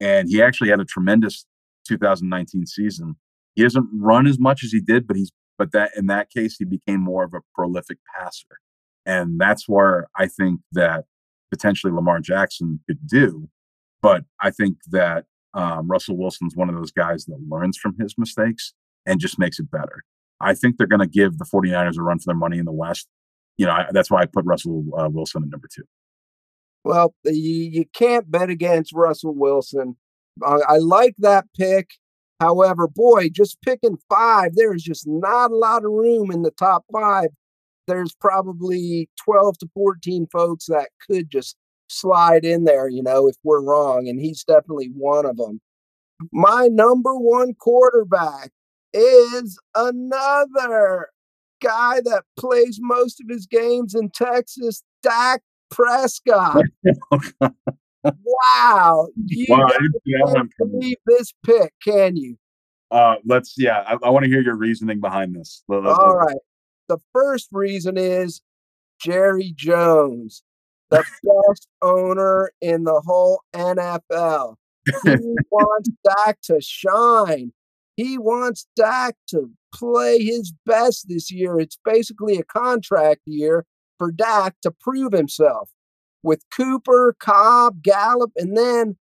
And 0.00 0.28
he 0.28 0.40
actually 0.40 0.70
had 0.70 0.78
a 0.78 0.84
tremendous 0.84 1.44
2019 1.88 2.66
season. 2.66 3.16
He 3.54 3.62
doesn't 3.62 3.88
run 3.92 4.26
as 4.26 4.38
much 4.38 4.62
as 4.62 4.70
he 4.70 4.80
did, 4.80 5.06
but 5.06 5.16
he's 5.16 5.32
but 5.58 5.72
that 5.72 5.90
in 5.96 6.06
that 6.06 6.30
case 6.30 6.56
he 6.58 6.64
became 6.64 7.00
more 7.00 7.24
of 7.24 7.34
a 7.34 7.40
prolific 7.54 7.98
passer, 8.16 8.60
and 9.04 9.40
that's 9.40 9.68
where 9.68 10.06
I 10.16 10.26
think 10.28 10.60
that 10.72 11.04
potentially 11.50 11.92
Lamar 11.92 12.20
Jackson 12.20 12.80
could 12.86 13.06
do. 13.06 13.48
But 14.00 14.24
I 14.40 14.50
think 14.50 14.76
that 14.90 15.24
um, 15.54 15.88
Russell 15.88 16.16
Wilson's 16.16 16.54
one 16.54 16.68
of 16.68 16.76
those 16.76 16.92
guys 16.92 17.24
that 17.24 17.38
learns 17.48 17.76
from 17.76 17.96
his 17.98 18.14
mistakes 18.16 18.74
and 19.06 19.18
just 19.18 19.38
makes 19.38 19.58
it 19.58 19.70
better. 19.70 20.04
I 20.40 20.54
think 20.54 20.76
they're 20.76 20.86
going 20.86 21.00
to 21.00 21.08
give 21.08 21.38
the 21.38 21.44
49ers 21.44 21.98
a 21.98 22.02
run 22.02 22.18
for 22.18 22.26
their 22.26 22.36
money 22.36 22.58
in 22.58 22.64
the 22.64 22.72
West. 22.72 23.08
You 23.56 23.66
know, 23.66 23.72
I, 23.72 23.86
that's 23.90 24.10
why 24.10 24.22
I 24.22 24.26
put 24.26 24.44
Russell 24.44 24.84
uh, 24.96 25.08
Wilson 25.10 25.42
at 25.42 25.50
number 25.50 25.68
two. 25.72 25.82
Well, 26.84 27.14
you, 27.24 27.32
you 27.32 27.84
can't 27.92 28.30
bet 28.30 28.50
against 28.50 28.92
Russell 28.92 29.34
Wilson. 29.34 29.96
I, 30.44 30.58
I 30.68 30.76
like 30.78 31.14
that 31.18 31.46
pick. 31.56 31.90
However, 32.40 32.86
boy, 32.86 33.30
just 33.30 33.60
picking 33.62 33.98
five, 34.08 34.54
there 34.54 34.72
is 34.72 34.82
just 34.82 35.06
not 35.06 35.50
a 35.50 35.56
lot 35.56 35.84
of 35.84 35.90
room 35.90 36.30
in 36.30 36.42
the 36.42 36.52
top 36.52 36.84
five. 36.92 37.28
There's 37.86 38.14
probably 38.14 39.08
12 39.24 39.58
to 39.58 39.68
14 39.74 40.28
folks 40.30 40.66
that 40.66 40.90
could 41.08 41.30
just 41.30 41.56
slide 41.88 42.44
in 42.44 42.64
there, 42.64 42.88
you 42.88 43.02
know, 43.02 43.26
if 43.28 43.36
we're 43.42 43.62
wrong. 43.62 44.08
And 44.08 44.20
he's 44.20 44.44
definitely 44.44 44.90
one 44.94 45.26
of 45.26 45.36
them. 45.36 45.60
My 46.32 46.68
number 46.70 47.14
one 47.14 47.54
quarterback 47.54 48.50
is 48.92 49.58
another 49.74 51.08
guy 51.60 52.00
that 52.04 52.24
plays 52.38 52.78
most 52.80 53.20
of 53.20 53.26
his 53.28 53.46
games 53.46 53.94
in 53.94 54.10
Texas, 54.10 54.82
Dak 55.02 55.42
Prescott. 55.70 56.62
Oh, 57.10 57.50
wow. 58.24 59.08
You 59.26 59.46
wow, 59.48 59.66
can't 59.66 60.52
believe 60.58 60.96
this 61.06 61.32
pick, 61.44 61.72
can 61.82 62.16
you? 62.16 62.36
Uh, 62.90 63.16
let's, 63.24 63.54
yeah, 63.58 63.84
I, 63.86 63.96
I 64.02 64.10
want 64.10 64.24
to 64.24 64.30
hear 64.30 64.40
your 64.40 64.56
reasoning 64.56 65.00
behind 65.00 65.34
this. 65.34 65.62
All 65.68 66.16
right. 66.16 66.36
The 66.88 66.98
first 67.12 67.48
reason 67.52 67.98
is 67.98 68.40
Jerry 69.00 69.52
Jones, 69.54 70.42
the 70.90 71.04
best 71.22 71.68
owner 71.82 72.50
in 72.60 72.84
the 72.84 73.02
whole 73.04 73.42
NFL. 73.54 74.56
He 74.86 74.92
wants 75.50 75.90
Dak 76.02 76.40
to 76.44 76.60
shine. 76.60 77.52
He 77.96 78.16
wants 78.16 78.66
Dak 78.74 79.16
to 79.30 79.50
play 79.74 80.22
his 80.22 80.52
best 80.64 81.08
this 81.08 81.30
year. 81.30 81.60
It's 81.60 81.78
basically 81.84 82.38
a 82.38 82.44
contract 82.44 83.20
year 83.26 83.66
for 83.98 84.12
Dak 84.12 84.54
to 84.62 84.70
prove 84.70 85.12
himself 85.12 85.68
with 86.28 86.44
Cooper, 86.54 87.16
Cobb, 87.18 87.82
Gallup, 87.82 88.32
and 88.36 88.54
then 88.54 88.98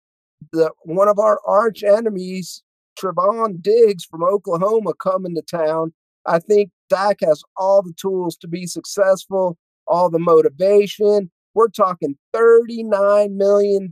the 0.54 0.72
one 0.84 1.08
of 1.08 1.18
our 1.18 1.40
arch 1.44 1.84
enemies, 1.84 2.62
Trevon 3.00 3.64
Diggs 3.64 4.06
from 4.06 4.24
Oklahoma, 4.24 4.94
coming 4.94 5.34
to 5.34 5.42
town. 5.42 5.92
I 6.28 6.38
think 6.38 6.70
Dak 6.88 7.18
has 7.22 7.42
all 7.58 7.82
the 7.82 7.96
tools 8.00 8.38
to 8.38 8.48
be 8.48 8.68
successful, 8.68 9.58
all 9.88 10.12
the 10.12 10.20
motivation. 10.20 11.32
We're 11.56 11.70
talking 11.70 12.16
$39 12.36 13.32
million 13.32 13.90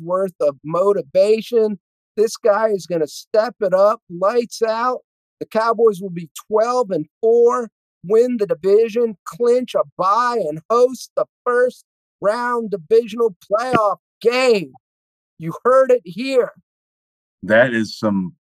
worth 0.00 0.34
of 0.40 0.56
motivation. 0.64 1.78
This 2.16 2.38
guy 2.38 2.68
is 2.68 2.86
going 2.86 3.02
to 3.02 3.06
step 3.06 3.56
it 3.60 3.74
up, 3.74 4.00
lights 4.08 4.62
out. 4.62 5.00
The 5.38 5.46
Cowboys 5.46 6.00
will 6.00 6.10
be 6.10 6.30
12 6.48 6.92
and 6.92 7.06
4, 7.20 7.68
win 8.04 8.38
the 8.38 8.46
division, 8.46 9.18
clinch 9.26 9.74
a 9.74 9.82
bye, 9.98 10.42
and 10.48 10.60
host 10.70 11.10
the 11.14 11.26
first 11.44 11.84
round 12.20 12.70
divisional 12.70 13.36
playoff 13.50 13.98
game. 14.20 14.72
You 15.38 15.54
heard 15.64 15.90
it 15.90 16.02
here. 16.04 16.52
That 17.42 17.72
is 17.72 17.98
some 17.98 18.34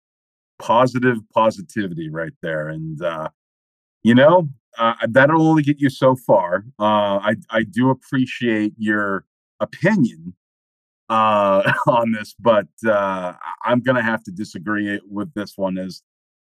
positive 0.59 1.19
positivity 1.33 2.11
right 2.11 2.33
there. 2.43 2.69
And, 2.69 3.01
uh, 3.03 3.29
you 4.03 4.15
know, 4.15 4.49
uh, 4.77 4.95
that'll 5.09 5.47
only 5.47 5.63
get 5.63 5.81
you 5.81 5.91
so 5.91 6.17
far. 6.17 6.65
Uh, 6.79 7.19
I, 7.23 7.37
I 7.51 7.63
do 7.63 7.91
appreciate 7.91 8.75
your 8.77 9.25
opinion 9.61 10.35
uh, 11.09 11.73
on 11.87 12.13
this, 12.13 12.35
but 12.39 12.69
uh, 12.87 13.35
I'm 13.65 13.81
going 13.81 13.97
to 13.97 14.03
have 14.03 14.23
to 14.25 14.31
disagree 14.31 15.01
with 15.09 15.33
this 15.35 15.55
one. 15.57 15.79
Is 15.79 16.03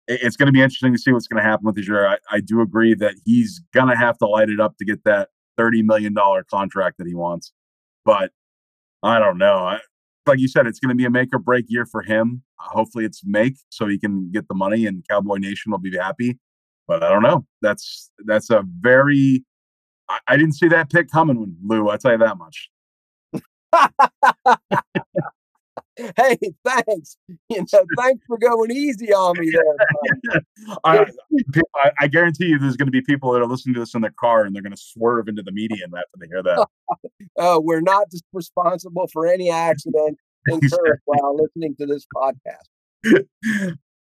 it's 0.06 0.36
going 0.36 0.46
to 0.46 0.52
be 0.52 0.60
interesting 0.60 0.92
to 0.92 0.98
see 0.98 1.12
what's 1.12 1.28
going 1.28 1.42
to 1.42 1.48
happen 1.48 1.66
with 1.66 1.78
year. 1.78 2.06
I, 2.06 2.18
I 2.30 2.40
do 2.40 2.60
agree 2.60 2.94
that 2.94 3.14
he's 3.24 3.60
going 3.72 3.88
to 3.88 3.96
have 3.96 4.18
to 4.18 4.26
light 4.26 4.48
it 4.48 4.60
up 4.60 4.76
to 4.78 4.84
get 4.84 5.04
that 5.04 5.28
$30 5.58 5.84
million 5.84 6.14
contract 6.50 6.98
that 6.98 7.06
he 7.06 7.14
wants. 7.14 7.52
But 8.04 8.32
I 9.02 9.18
don't 9.18 9.38
know. 9.38 9.56
I, 9.56 9.80
like 10.26 10.38
you 10.38 10.48
said, 10.48 10.66
it's 10.66 10.78
going 10.78 10.90
to 10.90 10.94
be 10.94 11.04
a 11.04 11.10
make 11.10 11.34
or 11.34 11.38
break 11.38 11.66
year 11.68 11.86
for 11.86 12.02
him. 12.02 12.42
hopefully, 12.58 13.04
it's 13.04 13.22
make 13.24 13.56
so 13.70 13.86
he 13.86 13.98
can 13.98 14.30
get 14.30 14.48
the 14.48 14.54
money, 14.54 14.86
and 14.86 15.04
Cowboy 15.08 15.36
Nation 15.36 15.72
will 15.72 15.78
be 15.78 15.96
happy. 15.96 16.38
But 16.86 17.02
I 17.02 17.08
don't 17.08 17.22
know. 17.22 17.46
That's 17.62 18.10
that's 18.26 18.50
a 18.50 18.64
very. 18.80 19.44
I, 20.08 20.18
I 20.28 20.36
didn't 20.36 20.54
see 20.54 20.68
that 20.68 20.90
pick 20.90 21.10
coming, 21.10 21.56
Lou. 21.64 21.88
I 21.88 21.96
tell 21.96 22.12
you 22.12 22.18
that 22.18 22.36
much. 22.36 22.70
hey, 26.16 26.38
thanks. 26.64 27.16
You 27.48 27.66
know, 27.72 27.84
thanks 27.96 28.24
for 28.26 28.38
going 28.38 28.70
easy 28.70 29.12
on 29.12 29.38
me 29.38 29.50
there. 29.50 30.42
I, 30.84 31.06
I, 31.76 31.90
I, 32.00 32.06
guarantee 32.06 32.46
you, 32.46 32.58
there's 32.58 32.76
going 32.76 32.86
to 32.86 32.92
be 32.92 33.02
people 33.02 33.32
that 33.32 33.40
are 33.40 33.46
listening 33.46 33.74
to 33.74 33.80
this 33.80 33.94
in 33.94 34.00
their 34.00 34.14
car 34.18 34.44
and 34.44 34.54
they're 34.54 34.62
going 34.62 34.74
to 34.74 34.80
swerve 34.80 35.28
into 35.28 35.42
the 35.42 35.52
median 35.52 35.90
after 35.96 36.18
they 36.18 36.26
hear 36.26 36.42
that. 36.42 36.66
uh, 37.38 37.60
we're 37.62 37.80
not 37.80 38.06
responsible 38.32 39.08
for 39.12 39.26
any 39.26 39.50
accident 39.50 40.18
incurred 40.48 41.00
while 41.04 41.36
listening 41.36 41.74
to 41.78 41.86
this 41.86 42.06
podcast. 42.14 43.26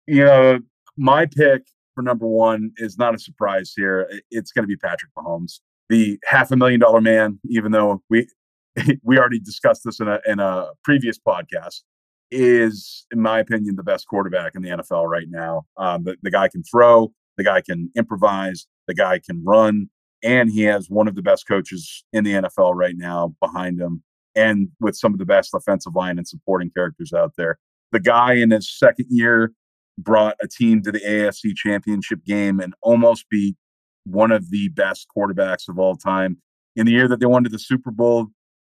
you 0.06 0.24
know, 0.24 0.58
my 0.96 1.26
pick 1.26 1.62
for 1.94 2.02
number 2.02 2.26
one 2.26 2.72
is 2.76 2.98
not 2.98 3.14
a 3.14 3.18
surprise 3.18 3.72
here. 3.74 4.10
It's 4.30 4.52
going 4.52 4.64
to 4.64 4.68
be 4.68 4.76
Patrick 4.76 5.12
Mahomes, 5.18 5.60
the 5.88 6.18
half 6.24 6.50
a 6.50 6.56
million 6.56 6.80
dollar 6.80 7.00
man. 7.00 7.38
Even 7.48 7.72
though 7.72 8.02
we 8.10 8.28
we 9.02 9.18
already 9.18 9.40
discussed 9.40 9.82
this 9.84 10.00
in 10.00 10.08
a 10.08 10.20
in 10.26 10.40
a 10.40 10.68
previous 10.84 11.18
podcast, 11.18 11.82
is 12.30 13.06
in 13.12 13.20
my 13.20 13.38
opinion 13.38 13.76
the 13.76 13.82
best 13.82 14.06
quarterback 14.06 14.54
in 14.54 14.62
the 14.62 14.70
NFL 14.70 15.06
right 15.06 15.28
now. 15.28 15.66
Um, 15.76 16.04
the, 16.04 16.16
the 16.22 16.30
guy 16.30 16.48
can 16.48 16.62
throw, 16.62 17.12
the 17.36 17.44
guy 17.44 17.60
can 17.60 17.90
improvise, 17.96 18.66
the 18.86 18.94
guy 18.94 19.20
can 19.24 19.42
run, 19.44 19.88
and 20.22 20.50
he 20.50 20.62
has 20.62 20.90
one 20.90 21.08
of 21.08 21.14
the 21.14 21.22
best 21.22 21.46
coaches 21.46 22.04
in 22.12 22.24
the 22.24 22.32
NFL 22.32 22.74
right 22.74 22.96
now 22.96 23.34
behind 23.40 23.80
him, 23.80 24.02
and 24.34 24.68
with 24.80 24.96
some 24.96 25.12
of 25.12 25.18
the 25.18 25.26
best 25.26 25.54
offensive 25.54 25.94
line 25.94 26.18
and 26.18 26.28
supporting 26.28 26.70
characters 26.70 27.12
out 27.12 27.32
there. 27.36 27.58
The 27.92 28.00
guy 28.00 28.34
in 28.34 28.50
his 28.50 28.68
second 28.76 29.06
year 29.08 29.52
brought 29.98 30.36
a 30.42 30.48
team 30.48 30.82
to 30.82 30.92
the 30.92 31.00
AFC 31.00 31.54
Championship 31.54 32.24
game 32.24 32.60
and 32.60 32.74
almost 32.82 33.26
beat 33.30 33.56
one 34.04 34.30
of 34.30 34.50
the 34.50 34.68
best 34.68 35.06
quarterbacks 35.16 35.68
of 35.68 35.78
all 35.78 35.96
time. 35.96 36.38
In 36.74 36.84
the 36.84 36.92
year 36.92 37.08
that 37.08 37.20
they 37.20 37.26
won 37.26 37.42
to 37.44 37.48
the 37.48 37.58
Super 37.58 37.90
Bowl, 37.90 38.28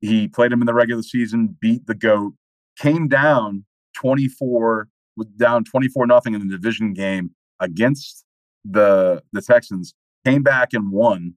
he 0.01 0.27
played 0.27 0.51
him 0.51 0.61
in 0.61 0.65
the 0.65 0.73
regular 0.73 1.03
season, 1.03 1.57
beat 1.59 1.85
the 1.85 1.95
GOAT, 1.95 2.33
came 2.77 3.07
down 3.07 3.65
24, 3.95 4.87
down 5.37 5.63
24 5.63 6.07
nothing 6.07 6.33
in 6.33 6.47
the 6.47 6.57
division 6.57 6.93
game 6.93 7.31
against 7.59 8.25
the 8.63 9.21
the 9.33 9.41
Texans, 9.41 9.93
came 10.25 10.43
back 10.43 10.73
and 10.73 10.91
won, 10.91 11.33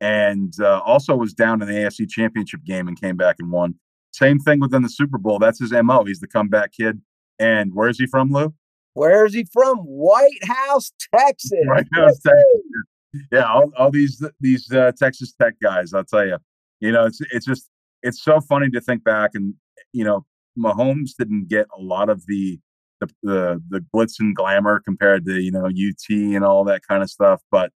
and 0.00 0.54
uh, 0.60 0.80
also 0.80 1.14
was 1.16 1.32
down 1.32 1.62
in 1.62 1.68
the 1.68 1.74
AFC 1.74 2.08
Championship 2.08 2.64
game 2.64 2.88
and 2.88 3.00
came 3.00 3.16
back 3.16 3.36
and 3.38 3.50
won. 3.50 3.74
Same 4.12 4.38
thing 4.38 4.60
within 4.60 4.82
the 4.82 4.90
Super 4.90 5.18
Bowl. 5.18 5.38
That's 5.38 5.60
his 5.60 5.72
MO. 5.72 6.04
He's 6.04 6.20
the 6.20 6.26
comeback 6.26 6.72
kid. 6.72 7.00
And 7.38 7.74
where 7.74 7.88
is 7.88 7.98
he 7.98 8.06
from, 8.06 8.30
Lou? 8.30 8.52
Where 8.94 9.24
is 9.24 9.34
he 9.34 9.46
from? 9.52 9.78
White 9.78 10.44
House, 10.44 10.92
Texas. 11.14 11.52
White 11.64 11.86
House, 11.94 12.20
Texas. 12.20 13.26
Yeah, 13.30 13.44
all, 13.44 13.70
all 13.76 13.90
these 13.90 14.22
these 14.40 14.70
uh, 14.72 14.92
Texas 14.98 15.34
Tech 15.40 15.54
guys. 15.62 15.94
I'll 15.94 16.04
tell 16.04 16.26
you. 16.26 16.38
You 16.80 16.92
know, 16.92 17.06
it's 17.06 17.20
it's 17.30 17.46
just 17.46 17.68
it's 18.02 18.22
so 18.22 18.40
funny 18.40 18.70
to 18.70 18.80
think 18.80 19.04
back 19.04 19.30
and 19.34 19.54
you 19.92 20.04
know 20.04 20.24
Mahomes 20.58 21.10
didn't 21.18 21.48
get 21.48 21.66
a 21.76 21.80
lot 21.80 22.08
of 22.08 22.24
the 22.26 22.58
the 23.00 23.08
the, 23.22 23.62
the 23.68 23.84
glitz 23.94 24.20
and 24.20 24.34
glamour 24.34 24.80
compared 24.80 25.26
to 25.26 25.40
you 25.40 25.50
know 25.50 25.66
UT 25.66 26.10
and 26.10 26.44
all 26.44 26.64
that 26.64 26.82
kind 26.86 27.02
of 27.02 27.10
stuff, 27.10 27.42
but 27.50 27.70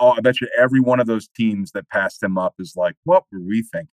oh, 0.00 0.14
I 0.16 0.20
bet 0.20 0.40
you 0.40 0.48
every 0.58 0.80
one 0.80 1.00
of 1.00 1.06
those 1.06 1.28
teams 1.28 1.72
that 1.72 1.88
passed 1.88 2.22
him 2.22 2.38
up 2.38 2.54
is 2.58 2.74
like, 2.76 2.94
what 3.04 3.24
were 3.30 3.40
we 3.40 3.62
thinking? 3.62 3.88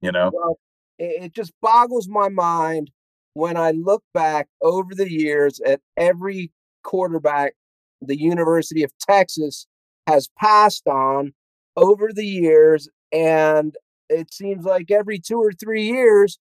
You 0.00 0.12
know, 0.12 0.30
well, 0.32 0.58
it 0.98 1.34
just 1.34 1.52
boggles 1.60 2.08
my 2.08 2.28
mind 2.28 2.90
when 3.34 3.56
I 3.56 3.72
look 3.72 4.02
back 4.14 4.48
over 4.62 4.94
the 4.94 5.10
years 5.10 5.60
at 5.60 5.80
every 5.96 6.52
quarterback 6.82 7.54
the 8.00 8.18
University 8.18 8.82
of 8.82 8.92
Texas 8.98 9.66
has 10.06 10.28
passed 10.38 10.86
on 10.86 11.32
over 11.76 12.12
the 12.12 12.26
years. 12.26 12.88
And 13.12 13.76
it 14.08 14.32
seems 14.32 14.64
like 14.64 14.90
every 14.90 15.18
two 15.18 15.38
or 15.38 15.52
three 15.52 15.84
years, 15.84 16.38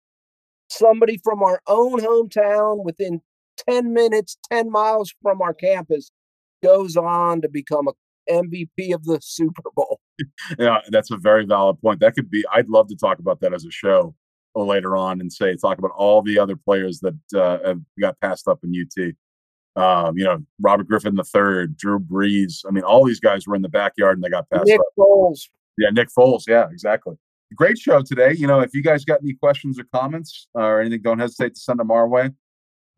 somebody 0.69 1.19
from 1.23 1.43
our 1.43 1.61
own 1.67 1.99
hometown 1.99 2.83
within 2.83 3.21
10 3.69 3.93
minutes, 3.93 4.37
10 4.51 4.71
miles 4.71 5.13
from 5.21 5.41
our 5.41 5.53
campus 5.53 6.11
goes 6.63 6.95
on 6.97 7.41
to 7.41 7.49
become 7.49 7.87
a 7.87 7.93
MVP 8.29 8.93
of 8.93 9.03
the 9.03 9.19
Super 9.21 9.63
Bowl. 9.75 9.99
yeah, 10.57 10.79
that's 10.89 11.11
a 11.11 11.17
very 11.17 11.45
valid 11.45 11.79
point. 11.81 11.99
That 11.99 12.15
could 12.15 12.29
be, 12.29 12.43
I'd 12.53 12.69
love 12.69 12.87
to 12.89 12.95
talk 12.95 13.19
about 13.19 13.41
that 13.41 13.53
as 13.53 13.65
a 13.65 13.71
show 13.71 14.15
later 14.55 14.95
on 14.95 15.19
and 15.19 15.31
say, 15.31 15.55
talk 15.55 15.77
about 15.79 15.91
all 15.91 16.21
the 16.21 16.39
other 16.39 16.55
players 16.55 17.01
that 17.01 17.15
uh, 17.35 17.75
got 17.99 18.19
passed 18.21 18.47
up 18.47 18.59
in 18.63 18.73
UT. 18.73 19.13
Um, 19.75 20.15
you 20.17 20.23
know, 20.23 20.37
Robert 20.61 20.87
Griffin 20.87 21.17
III, 21.17 21.67
Drew 21.75 21.99
Brees. 21.99 22.63
I 22.67 22.71
mean, 22.71 22.83
all 22.83 23.03
these 23.05 23.19
guys 23.19 23.47
were 23.47 23.55
in 23.55 23.63
the 23.63 23.69
backyard 23.69 24.17
and 24.17 24.23
they 24.23 24.29
got 24.29 24.47
passed 24.49 24.61
up. 24.61 24.67
Nick 24.67 24.79
up. 24.79 24.85
Foles. 24.97 25.49
Yeah, 25.77 25.89
Nick 25.89 26.09
Foles. 26.15 26.43
Yeah, 26.47 26.67
exactly. 26.71 27.15
Great 27.55 27.77
show 27.77 28.01
today. 28.01 28.33
You 28.33 28.47
know, 28.47 28.59
if 28.59 28.73
you 28.73 28.83
guys 28.83 29.05
got 29.05 29.19
any 29.21 29.33
questions 29.33 29.79
or 29.79 29.85
comments 29.93 30.47
or 30.53 30.81
anything, 30.81 31.01
don't 31.01 31.19
hesitate 31.19 31.55
to 31.55 31.59
send 31.59 31.79
them 31.79 31.91
our 31.91 32.07
way. 32.07 32.31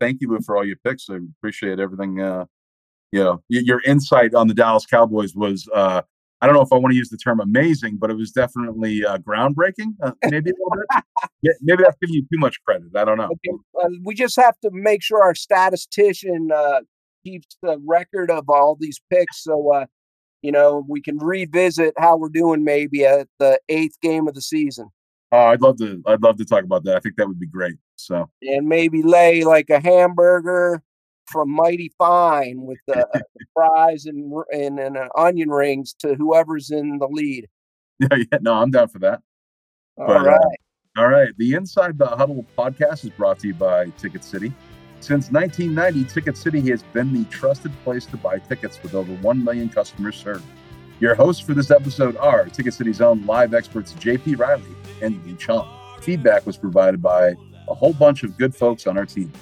Thank 0.00 0.20
you, 0.20 0.28
Lou, 0.28 0.40
for 0.40 0.56
all 0.56 0.64
your 0.64 0.76
picks. 0.84 1.08
I 1.08 1.18
appreciate 1.38 1.80
everything. 1.80 2.20
Uh, 2.20 2.44
you 3.12 3.22
know, 3.22 3.42
your 3.48 3.80
insight 3.86 4.34
on 4.34 4.48
the 4.48 4.54
Dallas 4.54 4.84
Cowboys 4.84 5.34
was 5.34 5.68
uh, 5.74 6.02
I 6.40 6.46
don't 6.46 6.54
know 6.54 6.62
if 6.62 6.72
I 6.72 6.76
want 6.76 6.92
to 6.92 6.96
use 6.96 7.08
the 7.08 7.16
term 7.16 7.40
amazing, 7.40 7.96
but 7.98 8.10
it 8.10 8.16
was 8.16 8.30
definitely 8.30 9.04
uh, 9.04 9.18
groundbreaking. 9.18 9.94
Uh, 10.02 10.12
maybe 10.24 10.50
a 10.50 10.52
little 10.52 10.84
bit. 11.42 11.56
maybe 11.62 11.82
that's 11.82 11.96
giving 12.00 12.14
you 12.14 12.22
too 12.22 12.38
much 12.38 12.62
credit. 12.64 12.88
I 12.94 13.04
don't 13.04 13.16
know. 13.16 13.30
Uh, 13.82 13.88
we 14.04 14.14
just 14.14 14.36
have 14.36 14.58
to 14.60 14.70
make 14.70 15.02
sure 15.02 15.22
our 15.22 15.34
statistician 15.34 16.50
uh, 16.54 16.80
keeps 17.24 17.56
the 17.62 17.80
record 17.86 18.30
of 18.30 18.50
all 18.50 18.76
these 18.78 19.00
picks, 19.10 19.42
so 19.44 19.72
uh, 19.72 19.86
you 20.42 20.52
know 20.52 20.84
we 20.88 21.00
can 21.00 21.18
revisit 21.18 21.94
how 21.98 22.16
we're 22.16 22.28
doing 22.28 22.64
maybe 22.64 23.04
at 23.04 23.28
the 23.38 23.58
eighth 23.68 24.00
game 24.00 24.28
of 24.28 24.34
the 24.34 24.42
season. 24.42 24.88
Oh, 25.32 25.46
I'd 25.46 25.60
love 25.60 25.78
to. 25.78 26.02
I'd 26.06 26.22
love 26.22 26.36
to 26.38 26.44
talk 26.44 26.64
about 26.64 26.84
that. 26.84 26.96
I 26.96 27.00
think 27.00 27.16
that 27.16 27.26
would 27.26 27.40
be 27.40 27.46
great. 27.46 27.76
So 27.96 28.28
and 28.42 28.68
maybe 28.68 29.02
lay 29.02 29.44
like 29.44 29.70
a 29.70 29.80
hamburger 29.80 30.82
from 31.26 31.50
Mighty 31.50 31.92
Fine 31.98 32.62
with 32.62 32.78
the 32.86 33.06
fries 33.54 34.06
and 34.06 34.32
and, 34.52 34.78
and 34.78 34.96
uh, 34.96 35.08
onion 35.16 35.50
rings 35.50 35.94
to 36.00 36.14
whoever's 36.14 36.70
in 36.70 36.98
the 36.98 37.08
lead. 37.08 37.48
Yeah, 37.98 38.18
yeah, 38.30 38.38
no, 38.40 38.54
I'm 38.54 38.70
down 38.70 38.88
for 38.88 38.98
that. 39.00 39.22
All 39.98 40.06
but, 40.06 40.16
uh, 40.18 40.24
right. 40.24 40.40
Uh, 40.40 41.00
all 41.00 41.08
right. 41.08 41.28
The 41.36 41.54
Inside 41.54 41.98
the 41.98 42.06
Huddle 42.06 42.44
podcast 42.56 43.04
is 43.04 43.10
brought 43.10 43.38
to 43.40 43.48
you 43.48 43.54
by 43.54 43.90
Ticket 43.98 44.24
City. 44.24 44.52
Since 45.06 45.30
1990, 45.30 46.12
Ticket 46.12 46.36
City 46.36 46.60
has 46.70 46.82
been 46.82 47.12
the 47.12 47.22
trusted 47.26 47.72
place 47.84 48.06
to 48.06 48.16
buy 48.16 48.40
tickets 48.40 48.82
with 48.82 48.92
over 48.92 49.14
1 49.14 49.44
million 49.44 49.68
customers 49.68 50.16
served. 50.16 50.44
Your 50.98 51.14
hosts 51.14 51.40
for 51.40 51.54
this 51.54 51.70
episode 51.70 52.16
are 52.16 52.46
Ticket 52.46 52.74
City's 52.74 53.00
own 53.00 53.24
live 53.24 53.54
experts 53.54 53.92
JP 53.92 54.36
Riley 54.36 54.64
and 55.00 55.24
Lee 55.24 55.36
Chong. 55.36 55.68
Feedback 56.00 56.44
was 56.44 56.56
provided 56.56 57.00
by 57.00 57.36
a 57.68 57.74
whole 57.74 57.92
bunch 57.92 58.24
of 58.24 58.36
good 58.36 58.52
folks 58.52 58.88
on 58.88 58.98
our 58.98 59.06
team. 59.06 59.32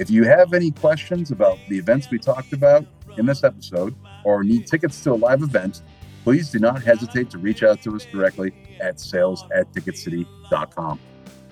If 0.00 0.10
you 0.10 0.24
have 0.24 0.52
any 0.52 0.72
questions 0.72 1.30
about 1.30 1.58
the 1.68 1.78
events 1.78 2.10
we 2.10 2.18
talked 2.18 2.52
about 2.52 2.84
in 3.16 3.24
this 3.24 3.44
episode 3.44 3.94
or 4.24 4.42
need 4.42 4.66
tickets 4.66 5.00
to 5.04 5.12
a 5.12 5.14
live 5.14 5.42
event, 5.42 5.82
please 6.24 6.50
do 6.50 6.58
not 6.58 6.82
hesitate 6.82 7.30
to 7.30 7.38
reach 7.38 7.62
out 7.62 7.80
to 7.82 7.94
us 7.94 8.04
directly 8.06 8.52
at 8.80 8.98
sales 8.98 9.44
at 9.54 9.72
ticketcity.com. 9.72 10.98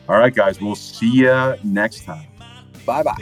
All 0.09 0.19
right, 0.19 0.35
guys, 0.35 0.61
we'll 0.61 0.75
see 0.75 1.19
you 1.19 1.55
next 1.63 2.03
time. 2.03 2.27
Bye 2.87 3.03
bye. 3.03 3.17